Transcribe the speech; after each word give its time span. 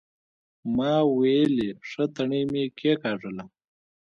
ما 0.75 0.93
ويلې 1.17 1.69
ښه 1.89 2.03
تڼۍ 2.15 2.43
مې 2.51 2.63
کېکاږله. 2.77 3.45